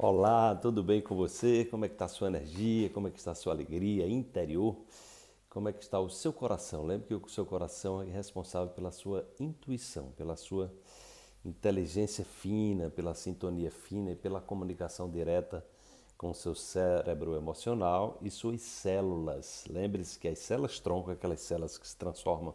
[0.00, 1.64] Olá, tudo bem com você?
[1.64, 2.88] Como é que está a sua energia?
[2.88, 4.76] Como é que está a sua alegria interior?
[5.50, 6.86] Como é que está o seu coração?
[6.86, 10.72] Lembre que o seu coração é responsável pela sua intuição, pela sua
[11.44, 15.66] inteligência fina, pela sintonia fina e pela comunicação direta
[16.16, 19.64] com o seu cérebro emocional e suas células.
[19.68, 22.54] Lembre-se que as células tronco, aquelas células que se transformam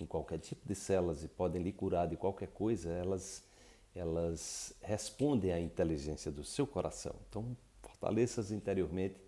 [0.00, 3.46] em qualquer tipo de células e podem lhe curar de qualquer coisa, elas
[3.94, 7.14] elas respondem à inteligência do seu coração.
[7.28, 9.20] Então, fortaleça-as interiormente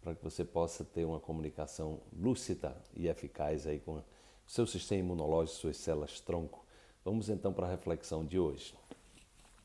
[0.00, 4.04] para que você possa ter uma comunicação lúcida e eficaz aí com o
[4.46, 6.64] seu sistema imunológico, suas células tronco.
[7.04, 8.74] Vamos então para a reflexão de hoje.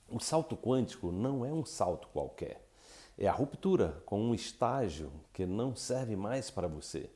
[0.09, 2.66] O salto quântico não é um salto qualquer.
[3.17, 7.09] É a ruptura com um estágio que não serve mais para você.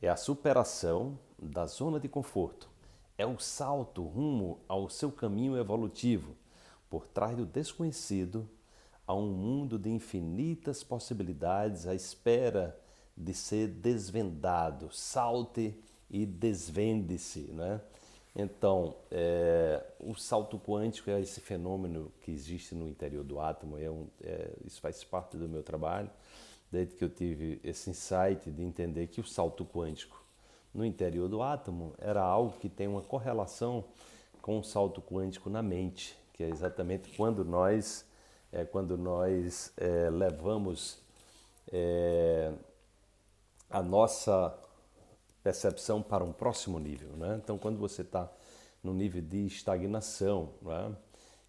[0.00, 2.68] É a superação da zona de conforto.
[3.16, 6.34] É o salto rumo ao seu caminho evolutivo
[6.94, 8.48] por trás do desconhecido,
[9.04, 12.78] há um mundo de infinitas possibilidades à espera
[13.16, 14.88] de ser desvendado.
[14.92, 15.76] Salte
[16.08, 17.50] e desvende-se.
[17.50, 17.80] Né?
[18.36, 23.90] Então, é, o salto quântico é esse fenômeno que existe no interior do átomo, é
[23.90, 26.08] um, é, isso faz parte do meu trabalho,
[26.70, 30.24] desde que eu tive esse insight de entender que o salto quântico
[30.72, 33.82] no interior do átomo era algo que tem uma correlação
[34.40, 38.04] com o salto quântico na mente que é exatamente quando nós,
[38.52, 40.98] é, quando nós é, levamos
[41.72, 42.52] é,
[43.70, 44.54] a nossa
[45.42, 47.10] percepção para um próximo nível.
[47.16, 47.40] Né?
[47.42, 48.30] Então, quando você está
[48.82, 50.96] no nível de estagnação, né?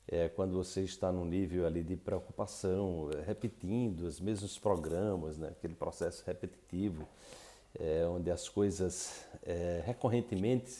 [0.07, 5.49] é, quando você está no nível ali de preocupação, repetindo os mesmos programas, né?
[5.49, 7.07] aquele processo repetitivo,
[7.79, 10.77] é, onde as coisas é, recorrentemente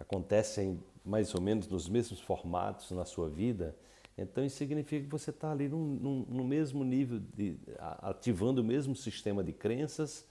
[0.00, 3.74] acontecem mais ou menos nos mesmos formatos na sua vida,
[4.18, 9.44] então isso significa que você está ali no, mesmo nível, de, ativando o mesmo sistema
[9.44, 10.26] de crenças.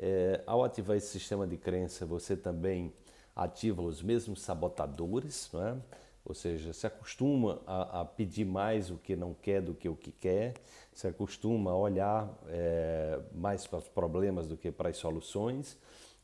[0.00, 2.92] É, ao ativar esse sistema de crença, você também
[3.34, 5.76] ativa os mesmos sabotadores, não é?
[6.24, 9.96] ou seja, se acostuma a, a, pedir mais o que não quer do que o
[9.96, 10.54] que quer,
[10.92, 15.78] se acostuma a olhar é, mais para os problemas do que para as soluções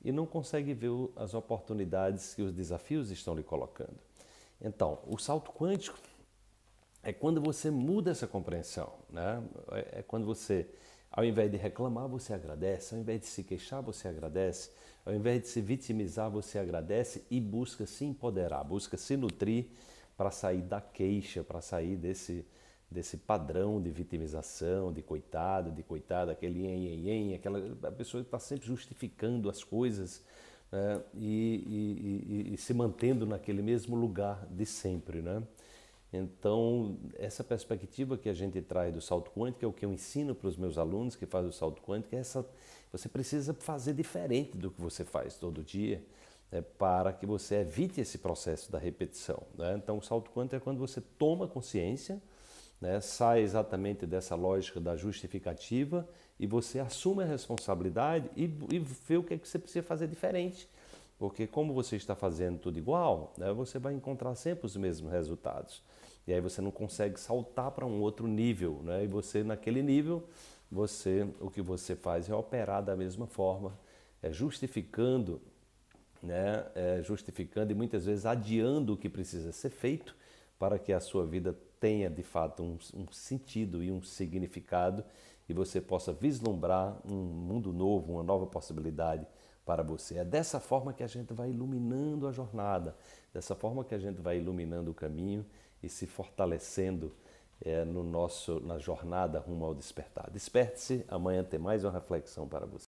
[0.05, 3.97] e não consegue ver as oportunidades que os desafios estão lhe colocando.
[4.61, 5.99] Então, o salto quântico
[7.03, 9.43] é quando você muda essa compreensão, né?
[9.73, 10.69] É, é quando você,
[11.11, 14.71] ao invés de reclamar, você agradece, ao invés de se queixar, você agradece,
[15.05, 19.67] ao invés de se vitimizar, você agradece e busca se empoderar, busca se nutrir
[20.17, 22.45] para sair da queixa, para sair desse
[22.91, 28.23] desse padrão de vitimização, de coitado, de coitada, aquele em, em, em, aquela a pessoa
[28.23, 30.23] está sempre justificando as coisas
[30.71, 35.43] né, e, e, e, e, se mantendo naquele mesmo lugar de sempre, né?
[36.13, 40.35] Então, essa perspectiva que a gente traz do salto quântico, é o que eu ensino
[40.35, 42.47] para os meus alunos que fazem o salto quântico, é essa,
[42.93, 46.01] você precisa fazer diferente do que você faz todo dia,
[46.53, 49.43] né, para que você evite esse processo da repetição.
[49.59, 49.75] Né?
[49.77, 52.23] Então, o salto quântico é quando você toma consciência,
[52.85, 56.07] né, sai exatamente dessa lógica da justificativa
[56.39, 60.07] e você assume a responsabilidade e, e vê o que, é que você precisa fazer
[60.07, 60.69] diferente.
[61.19, 65.83] Porque como você está fazendo tudo igual, né, você vai encontrar sempre os mesmos resultados.
[66.27, 68.83] E aí você não consegue saltar para um outro nível.
[68.85, 69.05] Né?
[69.05, 70.29] E você, naquele nível,
[70.71, 73.79] você o que você faz é operar da mesma forma,
[74.23, 75.41] é justificando,
[76.23, 80.15] né, é justificando e muitas vezes adiando o que precisa ser feito
[80.59, 85.05] para que a sua vida tenha de fato um, um sentido e um significado
[85.47, 89.27] e você possa vislumbrar um mundo novo, uma nova possibilidade
[89.67, 90.17] para você.
[90.17, 92.97] É dessa forma que a gente vai iluminando a jornada,
[93.35, 95.45] dessa forma que a gente vai iluminando o caminho
[95.83, 97.13] e se fortalecendo
[97.61, 100.31] é, no nosso na jornada rumo ao despertar.
[100.31, 102.84] Desperte-se, amanhã tem mais uma reflexão para você.